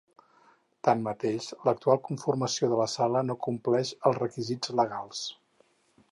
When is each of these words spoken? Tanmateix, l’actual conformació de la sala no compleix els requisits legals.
Tanmateix, 0.87 1.49
l’actual 1.67 1.99
conformació 2.07 2.69
de 2.71 2.79
la 2.79 2.87
sala 2.93 3.21
no 3.27 3.35
compleix 3.47 3.91
els 4.11 4.19
requisits 4.23 4.73
legals. 4.81 5.21